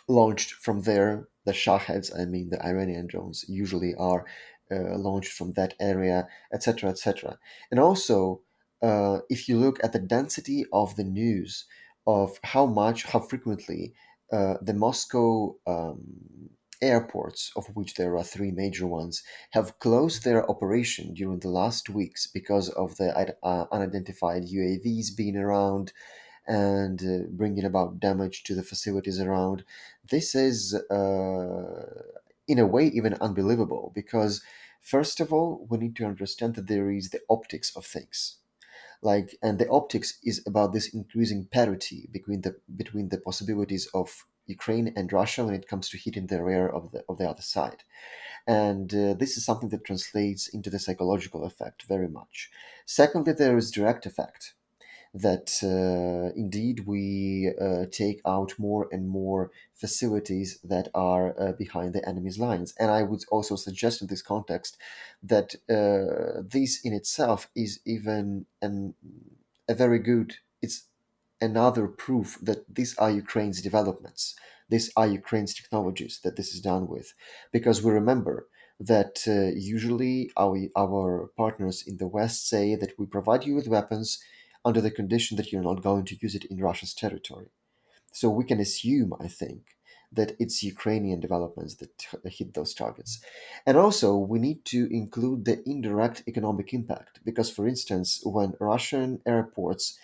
[0.07, 1.29] launched from there.
[1.47, 4.27] The Shaheds, I mean the Iranian drones, usually are
[4.71, 7.39] uh, launched from that area, etc., etc.
[7.71, 8.43] And also,
[8.83, 11.65] uh, if you look at the density of the news
[12.07, 13.95] of how much, how frequently
[14.31, 16.51] uh, the Moscow um,
[16.83, 21.89] airports, of which there are three major ones, have closed their operation during the last
[21.89, 25.93] weeks because of the uh, unidentified UAVs being around
[26.47, 29.65] and uh, bringing about damage to the facilities around.
[30.11, 32.03] This is, uh,
[32.49, 34.43] in a way, even unbelievable because,
[34.81, 38.39] first of all, we need to understand that there is the optics of things.
[39.03, 44.09] like and the optics is about this increasing parity between the between the possibilities of
[44.47, 47.43] Ukraine and Russia when it comes to hitting the rear of the of the other
[47.43, 47.81] side
[48.47, 52.51] and uh, this is something that translates into the psychological effect very much
[52.87, 54.55] secondly there is direct effect
[55.15, 61.93] that uh, indeed we uh, take out more and more facilities that are uh, behind
[61.93, 62.75] the enemy's lines.
[62.79, 64.79] And I would also suggest in this context
[65.23, 68.95] that uh, this in itself is even an,
[69.69, 70.85] a very good, it's
[71.41, 74.35] another proof that these are Ukraine's developments.
[74.71, 77.13] These are Ukraine's technologies that this is done with.
[77.53, 78.47] Because we remember
[78.81, 83.69] that uh, usually our, our partners in the West say that we provide you with
[83.69, 84.23] weapons
[84.65, 87.51] under the condition that you're not going to use it in Russia's territory.
[88.13, 89.63] So we can assume, I think,
[90.13, 93.21] that it's Ukrainian developments that hit those targets.
[93.67, 99.21] And also, we need to include the indirect economic impact, because, for instance, when Russian
[99.27, 99.99] airports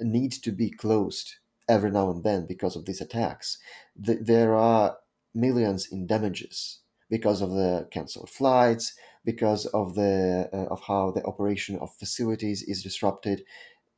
[0.00, 1.34] need to be closed
[1.68, 3.58] every now and then because of these attacks,
[4.06, 4.98] th- there are
[5.34, 6.78] millions in damages
[7.10, 8.94] because of the cancelled flights,
[9.24, 13.42] because of the uh, of how the operation of facilities is disrupted,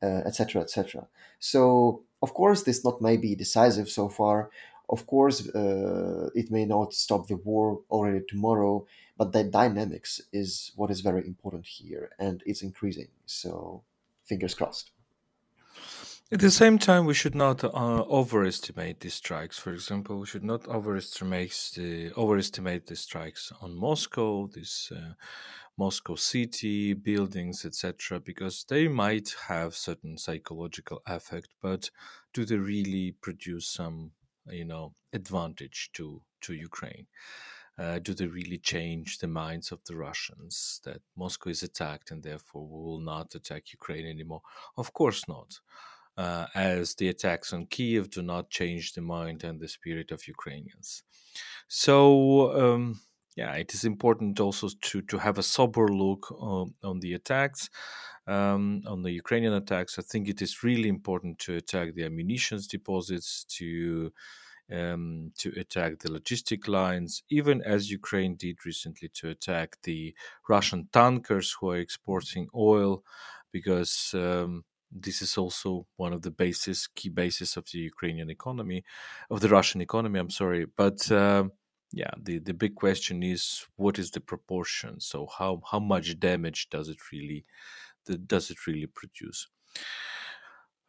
[0.01, 1.01] etc., uh, etc.
[1.01, 1.07] Et
[1.39, 4.49] so, of course, this not may be decisive so far.
[4.89, 8.85] Of course, uh, it may not stop the war already tomorrow,
[9.17, 13.07] but the dynamics is what is very important here, and it's increasing.
[13.25, 13.83] So,
[14.25, 14.91] fingers crossed.
[16.33, 17.67] At the same time, we should not uh,
[18.09, 19.59] overestimate these strikes.
[19.59, 25.13] For example, we should not overestimate the overestimate the strikes on Moscow, this uh,
[25.83, 31.49] Moscow city buildings, etc., because they might have certain psychological effect.
[31.61, 31.83] But
[32.33, 34.11] do they really produce some,
[34.59, 36.05] you know, advantage to
[36.43, 37.07] to Ukraine?
[37.81, 42.21] Uh, do they really change the minds of the Russians that Moscow is attacked and
[42.21, 44.43] therefore we will not attack Ukraine anymore?
[44.81, 45.49] Of course not
[46.17, 50.27] uh, as the attacks on Kiev do not change the mind and the spirit of
[50.27, 51.03] Ukrainians.
[51.67, 53.01] So, um,
[53.35, 57.69] yeah, it is important also to, to have a sober look on, on the attacks,
[58.27, 59.97] um, on the Ukrainian attacks.
[59.97, 64.11] I think it is really important to attack the ammunition deposits, to
[64.71, 70.15] um, to attack the logistic lines, even as Ukraine did recently to attack the
[70.47, 73.03] Russian tankers who are exporting oil,
[73.51, 78.83] because um, this is also one of the basis, key bases of the Ukrainian economy,
[79.29, 80.19] of the Russian economy.
[80.19, 81.45] I'm sorry, but uh,
[81.91, 84.99] yeah, the the big question is what is the proportion?
[84.99, 87.45] So how how much damage does it really
[88.27, 89.47] does it really produce?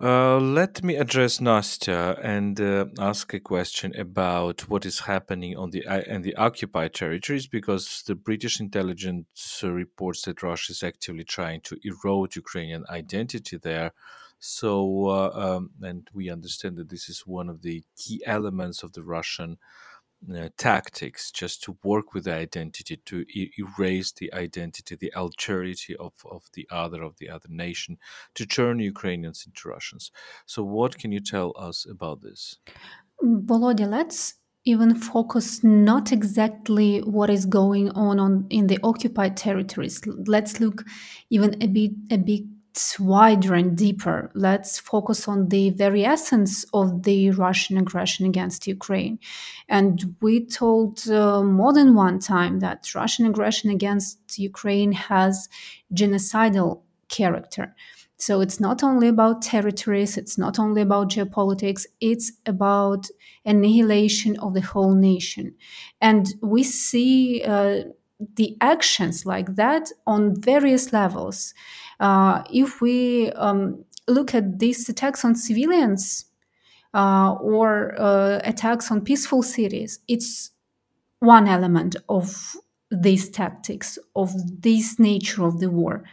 [0.00, 5.70] Uh, let me address Nastya and uh, ask a question about what is happening on
[5.70, 11.22] the uh, in the occupied territories, because the British intelligence reports that Russia is actively
[11.22, 13.92] trying to erode Ukrainian identity there.
[14.40, 18.94] So, uh, um, and we understand that this is one of the key elements of
[18.94, 19.58] the Russian
[20.30, 23.24] uh, tactics just to work with the identity to
[23.58, 27.98] erase the identity the alterity of, of the other of the other nation
[28.34, 30.10] to turn ukrainians into russians.
[30.46, 32.58] So what can you tell us about this?
[33.22, 40.00] Volodya let's even focus not exactly what is going on, on in the occupied territories.
[40.06, 40.84] Let's look
[41.30, 42.44] even a bit a bit
[42.98, 44.30] wider and deeper.
[44.34, 49.18] Let's focus on the very essence of the Russian aggression against Ukraine.
[49.68, 55.48] And we told uh, more than one time that Russian aggression against Ukraine has
[55.94, 57.74] genocidal character.
[58.16, 63.08] So it's not only about territories, it's not only about geopolitics, it's about
[63.44, 65.54] annihilation of the whole nation.
[66.00, 67.82] And we see uh,
[68.36, 71.52] the actions like that on various levels.
[72.00, 76.26] Uh, if we um, look at these attacks on civilians
[76.94, 80.50] uh, or uh, attacks on peaceful cities, it's
[81.20, 82.56] one element of
[82.90, 86.04] these tactics, of this nature of the war,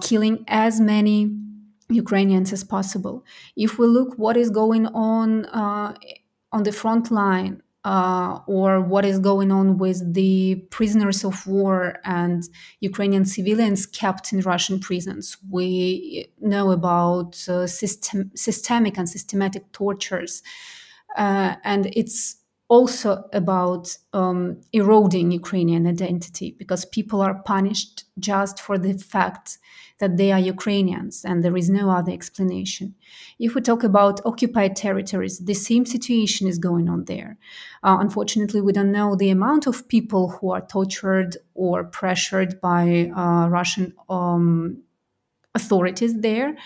[0.00, 1.30] killing as many
[1.90, 3.24] Ukrainians as possible.
[3.56, 9.18] If we look what is going on on the front line uh, or what is
[9.18, 12.42] going on with the prisoners of war and
[12.80, 15.38] Ukrainian civilians kept in Russian prisons.
[15.50, 20.42] We know about uh, system, systemic and systematic tortures.
[21.16, 22.36] Uh, and it's
[22.70, 29.58] also about um, eroding Ukrainian identity because people are punished just for the fact
[29.98, 32.94] that they are Ukrainians and there is no other explanation.
[33.40, 37.36] If we talk about occupied territories, the same situation is going on there.
[37.82, 43.10] Uh, unfortunately, we don't know the amount of people who are tortured or pressured by
[43.16, 44.80] uh, Russian um,
[45.56, 46.56] authorities there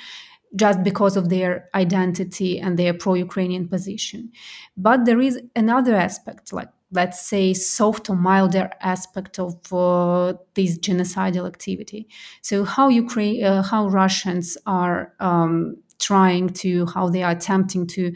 [0.56, 4.30] just because of their identity and their pro-Ukrainian position.
[4.76, 10.78] But there is another aspect, like let's say soft or milder aspect of uh, this
[10.78, 12.08] genocidal activity.
[12.42, 18.12] So how Ukraine, uh, how Russians are um, trying to, how they are attempting to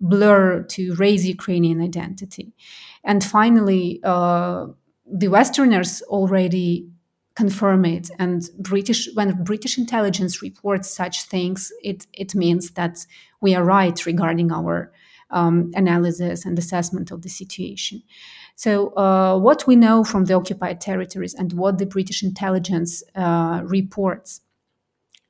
[0.00, 2.52] blur to raise Ukrainian identity,
[3.04, 4.66] and finally, uh,
[5.06, 6.88] the Westerners already
[7.36, 8.10] confirm it.
[8.18, 13.06] And british when british intelligence reports such things it it means that
[13.40, 14.90] we are right regarding our
[15.30, 18.02] um, analysis and assessment of the situation.
[18.54, 23.60] So uh, what we know from the occupied territories and what the british intelligence uh,
[23.64, 24.40] reports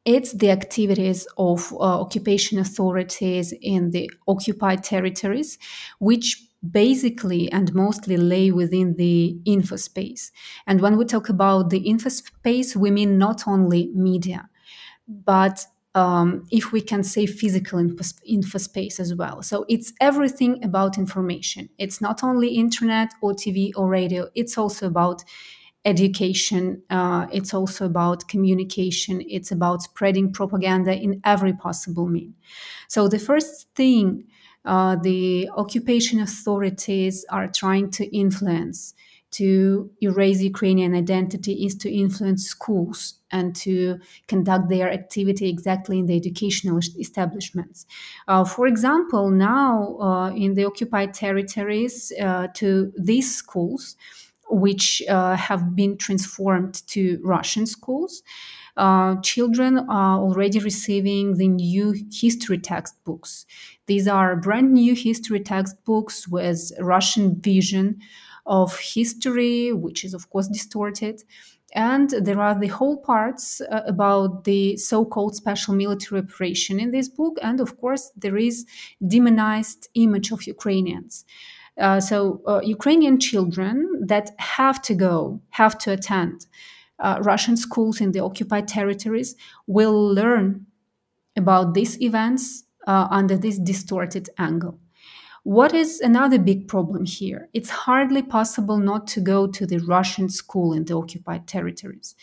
[0.04, 5.58] it's the activities of uh, occupation authorities in the occupied territories
[5.98, 10.30] which basically and mostly lay within the infospace.
[10.66, 14.48] And when we talk about the infospace, we mean not only media,
[15.08, 19.42] but um, if we can say physical infospace as well.
[19.42, 21.70] So it's everything about information.
[21.78, 25.24] It's not only internet or TV or radio, it's also about
[25.84, 32.34] education, uh, it's also about communication, it's about spreading propaganda in every possible mean.
[32.88, 34.24] So the first thing
[34.66, 38.94] uh, the occupation authorities are trying to influence
[39.32, 43.98] to erase Ukrainian identity is to influence schools and to
[44.28, 47.86] conduct their activity exactly in the educational establishments.
[48.28, 53.96] Uh, for example, now uh, in the occupied territories, uh, to these schools,
[54.48, 58.22] which uh, have been transformed to Russian schools,
[58.76, 63.46] uh, children are already receiving the new history textbooks.
[63.86, 67.98] These are brand new history textbooks with Russian vision
[68.44, 71.22] of history, which is, of course, distorted.
[71.72, 76.90] And there are the whole parts uh, about the so called special military operation in
[76.90, 77.38] this book.
[77.42, 78.66] And of course, there is
[79.06, 81.24] demonized image of Ukrainians.
[81.78, 86.46] Uh, so, uh, Ukrainian children that have to go, have to attend
[86.98, 89.34] uh, Russian schools in the occupied territories
[89.66, 90.66] will learn
[91.36, 94.78] about these events uh, under this distorted angle.
[95.42, 97.48] What is another big problem here?
[97.52, 102.16] It's hardly possible not to go to the Russian school in the occupied territories.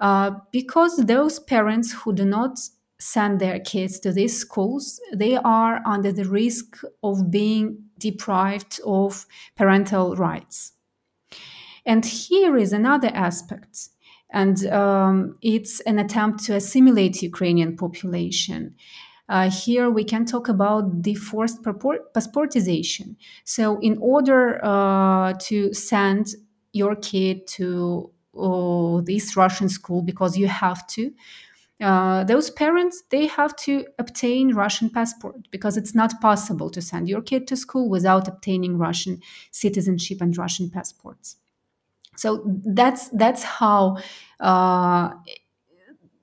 [0.00, 2.58] Uh, because those parents who do not
[2.98, 9.26] send their kids to these schools, they are under the risk of being deprived of
[9.56, 10.72] parental rights.
[11.84, 13.90] And here is another aspect
[14.34, 18.74] and um, it's an attempt to assimilate Ukrainian population.
[19.28, 23.16] Uh, here we can talk about the forced passportization.
[23.44, 26.34] So, in order uh, to send
[26.72, 31.12] your kid to oh, this Russian school because you have to,
[31.80, 37.08] uh, those parents they have to obtain Russian passport because it's not possible to send
[37.08, 39.20] your kid to school without obtaining Russian
[39.52, 41.36] citizenship and Russian passports.
[42.16, 43.98] So that's that's how
[44.40, 45.10] uh,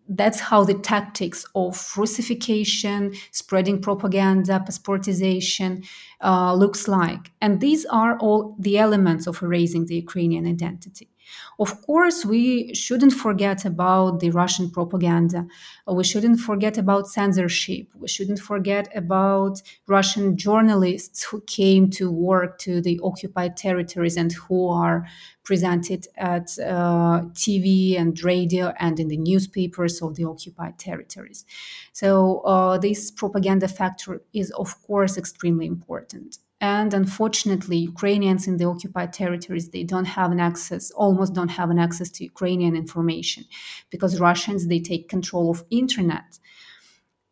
[0.09, 5.85] that's how the tactics of Russification, spreading propaganda, passportization
[6.21, 11.10] uh, looks like, and these are all the elements of erasing the Ukrainian identity.
[11.59, 15.47] Of course, we shouldn't forget about the Russian propaganda.
[15.87, 17.87] We shouldn't forget about censorship.
[17.95, 24.31] We shouldn't forget about Russian journalists who came to work to the occupied territories and
[24.31, 25.07] who are
[25.43, 31.45] presented at uh, TV and radio and in the newspapers of the occupied territories.
[31.93, 38.65] So, uh, this propaganda factor is, of course, extremely important and unfortunately ukrainians in the
[38.65, 43.43] occupied territories they don't have an access almost don't have an access to ukrainian information
[43.89, 46.39] because russians they take control of internet.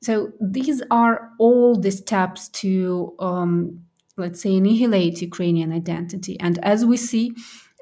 [0.02, 3.86] So these are all the steps to um,
[4.18, 6.40] let's say annihilate ukrainian identity.
[6.40, 7.34] And as we see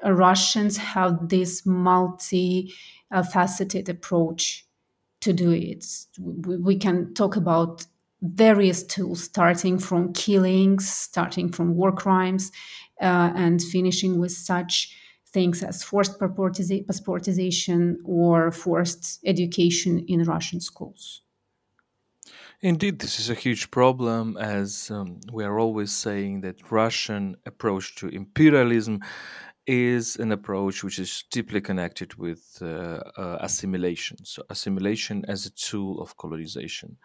[0.04, 2.74] uh, russians have this multi
[3.32, 4.66] faceted approach
[5.20, 5.84] to do it.
[6.20, 7.86] We, we can talk about
[8.22, 12.50] various tools, starting from killings, starting from war crimes,
[13.00, 14.94] uh, and finishing with such
[15.28, 21.22] things as forced passportization or forced education in Russian schools.
[22.60, 27.94] Indeed, this is a huge problem, as um, we are always saying that Russian approach
[27.96, 29.00] to imperialism
[29.68, 34.16] is an approach which is deeply connected with uh, uh, assimilation.
[34.24, 36.96] So, assimilation as a tool of colonization.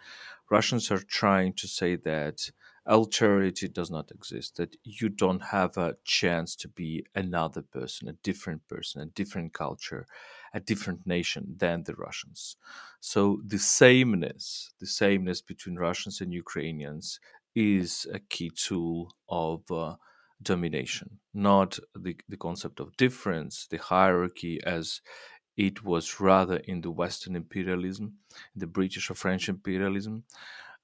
[0.49, 2.51] Russians are trying to say that
[2.87, 8.13] alterity does not exist, that you don't have a chance to be another person, a
[8.23, 10.05] different person, a different culture,
[10.53, 12.57] a different nation than the Russians.
[12.99, 17.19] So the sameness, the sameness between Russians and Ukrainians
[17.55, 19.95] is a key tool of uh,
[20.41, 25.01] domination, not the, the concept of difference, the hierarchy as
[25.57, 28.17] it was rather in the Western imperialism,
[28.55, 30.23] the British or French imperialism,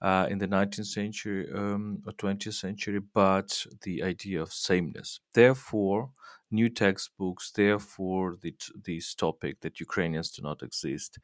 [0.01, 5.19] uh, in the 19th century um, or 20th century, but the idea of sameness.
[5.33, 6.11] Therefore,
[6.51, 8.55] new textbooks, therefore, the,
[8.85, 11.19] this topic that Ukrainians do not exist,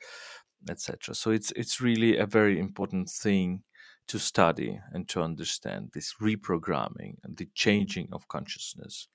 [0.70, 1.16] etc.
[1.16, 3.64] So it's it's really a very important thing
[4.08, 9.08] to study and to understand this reprogramming and the changing of consciousness.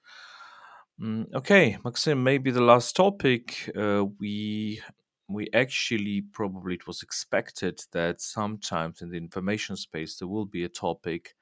[1.00, 4.80] Mm, okay, Maksym, maybe the last topic uh, we
[5.28, 10.64] we actually probably it was expected that sometimes in the information space there will be
[10.64, 11.34] a topic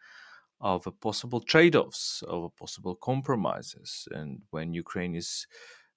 [0.61, 4.07] of a possible trade-offs of a possible compromises.
[4.13, 5.47] And when ukraine is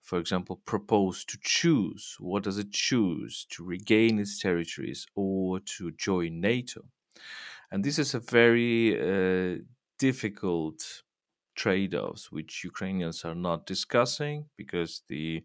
[0.02, 3.46] for example proposed to choose what does it choose?
[3.52, 6.82] To regain its territories or to join nato?
[7.72, 9.58] And this is a very uh,
[10.00, 11.04] difficult
[11.62, 15.44] trade-offs which ukrainians are not discussing because the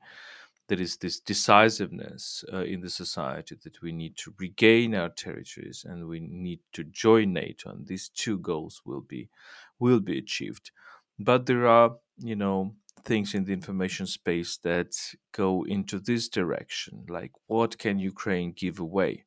[0.69, 5.85] there is this decisiveness uh, in the society that we need to regain our territories
[5.89, 9.31] and we need to join NATO, and these two goals will be
[9.79, 10.73] will be achieved.
[11.19, 14.93] But there are, you know, things in the information space that
[15.33, 19.25] go into this direction, like what can Ukraine give away?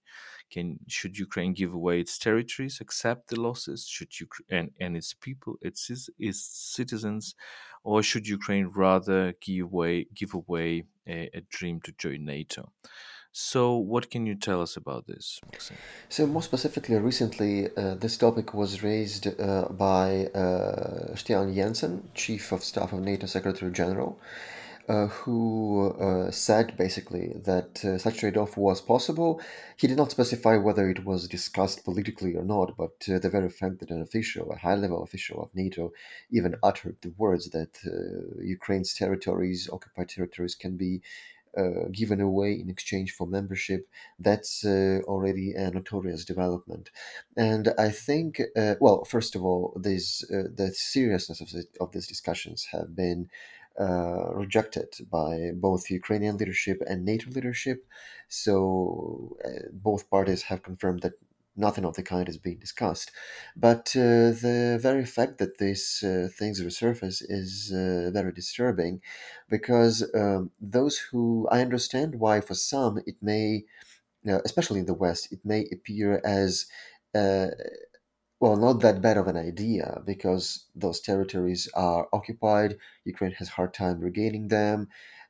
[0.51, 3.87] Can should Ukraine give away its territories, accept the losses?
[3.87, 6.41] Should Ukraine and, and its people, its its
[6.77, 7.35] citizens,
[7.83, 12.71] or should Ukraine rather give away give away a, a dream to join NATO?
[13.31, 15.39] So, what can you tell us about this,
[16.09, 22.51] So, more specifically, recently uh, this topic was raised uh, by uh, Stian Jenssen, Chief
[22.51, 24.19] of Staff of NATO Secretary General,
[24.89, 29.39] uh, who uh, said basically that uh, such trade off was possible.
[29.77, 33.49] He did not specify whether it was discussed politically or not, but uh, the very
[33.49, 35.91] fact that an official, a high level official of NATO,
[36.31, 41.03] even uttered the words that uh, Ukraine's territories, occupied territories, can be
[41.55, 43.87] uh, given away in exchange for membership,
[44.17, 46.89] that's already a notorious development.
[47.37, 48.39] And I think,
[48.79, 53.29] well, first of all, this, the seriousness of, the, of these discussions have been
[53.79, 57.85] uh, rejected by both Ukrainian leadership and NATO leadership.
[58.27, 61.13] So uh, both parties have confirmed that
[61.55, 63.11] nothing of the kind is being discussed.
[63.55, 69.01] But uh, the very fact that these uh, things resurface is uh, very disturbing
[69.49, 73.65] because um, those who, I understand why for some it may,
[74.25, 76.65] especially in the West, it may appear as
[78.39, 82.77] well, not that bad of an idea because those territories are occupied.
[83.03, 84.87] Ukraine has hard time regaining them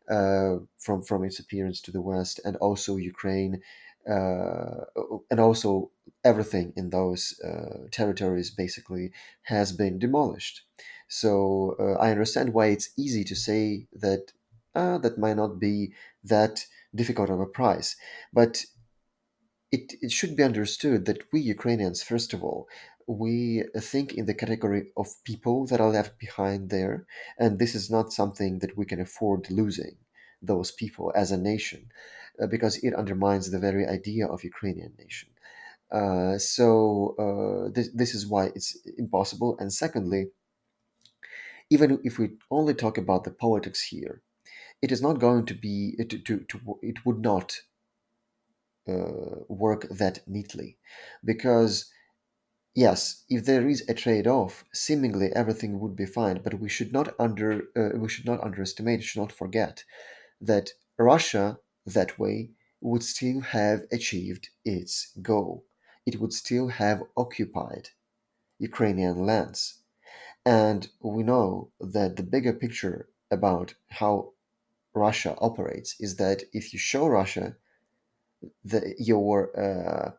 [0.10, 3.62] uh, from from its appearance to the west, and also Ukraine,
[4.10, 4.86] uh,
[5.32, 5.92] and also
[6.24, 9.12] everything in those uh, territories basically
[9.44, 10.64] has been demolished.
[11.08, 14.34] So uh, I understand why it's easy to say that
[14.76, 15.94] uh, that might not be
[16.24, 17.96] that difficult of a price,
[18.34, 18.66] but
[19.72, 22.68] it, it should be understood that we Ukrainians, first of all,
[23.10, 27.08] we think in the category of people that are left behind there,
[27.40, 29.98] and this is not something that we can afford losing
[30.44, 31.92] those people as a nation,
[32.40, 35.30] uh, because it undermines the very idea of Ukrainian nation.
[35.92, 39.58] Uh, so uh, this, this is why it's impossible.
[39.60, 40.28] And secondly,
[41.72, 44.22] even if we only talk about the politics here,
[44.84, 47.62] it is not going to be to, to, to it would not
[48.88, 50.78] uh, work that neatly
[51.26, 51.92] because
[52.76, 56.42] yes, if there is a trade-off, seemingly everything would be fine.
[56.44, 59.84] But we should not under uh, we should not underestimate, should not forget
[60.42, 62.52] that Russia that way
[62.82, 65.66] would still have achieved its goal.
[66.06, 67.90] It would still have occupied
[68.58, 69.80] Ukrainian lands.
[70.46, 74.34] And we know that the bigger picture about how
[74.94, 77.56] Russia operates is that if you show Russia
[78.64, 80.12] the, your uh,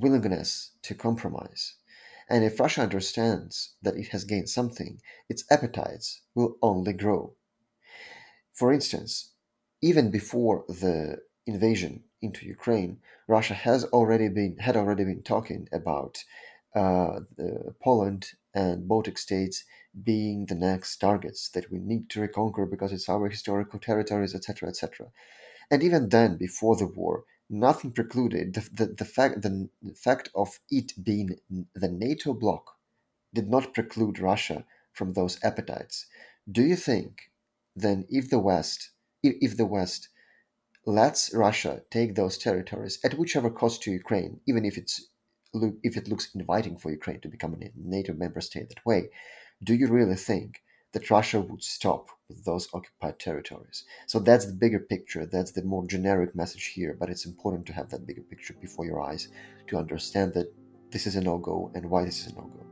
[0.00, 1.74] willingness to compromise.
[2.28, 7.34] And if Russia understands that it has gained something, its appetites will only grow.
[8.54, 9.32] For instance,
[9.82, 16.22] even before the invasion into Ukraine, Russia has already been had already been talking about
[16.74, 17.20] uh,
[17.82, 19.64] Poland and Baltic states
[20.04, 24.68] being the next targets that we need to reconquer because it's our historical territories, etc.,
[24.68, 25.08] etc.
[25.70, 30.60] And even then, before the war, nothing precluded the, the, the fact the fact of
[30.70, 31.36] it being
[31.74, 32.76] the NATO bloc
[33.34, 36.06] did not preclude Russia from those appetites.
[36.50, 37.30] Do you think
[37.74, 38.90] then if the West
[39.22, 40.08] if, if the West
[40.86, 45.08] lets Russia take those territories at whichever cost to Ukraine, even if it's
[45.82, 49.10] if it looks inviting for Ukraine to become a NATO member state that way,
[49.62, 50.62] do you really think
[50.92, 53.84] that Russia would stop with those occupied territories?
[54.06, 55.26] So that's the bigger picture.
[55.26, 56.96] That's the more generic message here.
[56.98, 59.28] But it's important to have that bigger picture before your eyes
[59.68, 60.52] to understand that
[60.90, 62.66] this is a no go and why this is a no go.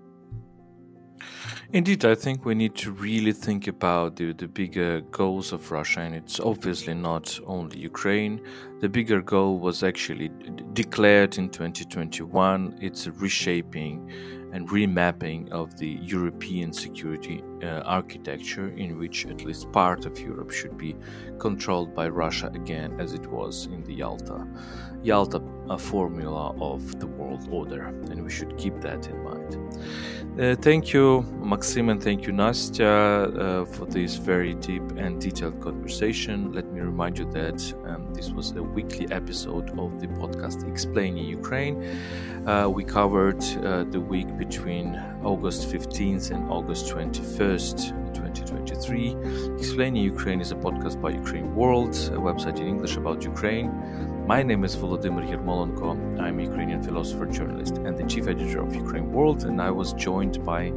[1.72, 6.00] Indeed, I think we need to really think about the, the bigger goals of Russia,
[6.00, 8.40] and it's obviously not only Ukraine.
[8.80, 10.30] The bigger goal was actually
[10.72, 12.78] declared in 2021.
[12.80, 14.10] It's a reshaping
[14.52, 20.50] and remapping of the European security uh, architecture, in which at least part of Europe
[20.50, 20.96] should be
[21.38, 24.46] controlled by Russia again, as it was in the Yalta
[25.02, 25.40] Yalta
[25.76, 29.56] formula of the world order, and we should keep that in mind.
[30.40, 35.60] Uh, thank you, Maksym, and thank you, Nastya, uh, for this very deep and detailed
[35.60, 36.52] conversation.
[36.52, 41.24] Let me remind you that um, this was a weekly episode of the podcast Explaining
[41.24, 41.98] Ukraine.
[42.46, 44.94] Uh, we covered uh, the week between
[45.24, 49.16] August 15th and August 21st, 2023.
[49.58, 53.70] Explaining Ukraine is a podcast by Ukraine World, a website in English about Ukraine.
[54.28, 56.20] My name is Volodymyr Yermolenko.
[56.20, 59.94] I'm a Ukrainian philosopher, journalist, and the chief editor of Ukraine World, and I was
[59.94, 60.68] joined by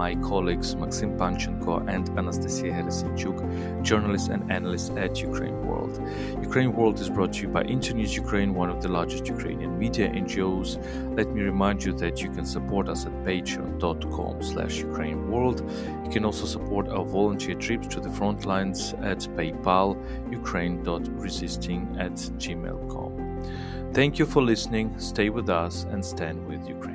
[0.00, 6.00] my colleagues Maksym Panchenko and Anastasiia Herasymchuk, journalists and analysts at Ukraine World.
[6.40, 10.08] Ukraine World is brought to you by Internews Ukraine, one of the largest Ukrainian media
[10.08, 10.70] NGOs.
[11.16, 15.68] Let me remind you that you can support us at patreon.com slash Ukraine World.
[16.04, 19.88] You can also support our volunteer trips to the front lines at PayPal,
[20.30, 22.99] ukraine.resisting at gmail.com.
[23.92, 26.89] Thank you for listening, stay with us, and stand with Ukraine.